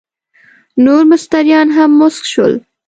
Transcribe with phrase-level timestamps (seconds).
[0.85, 2.53] نور مستریان هم مسک شول.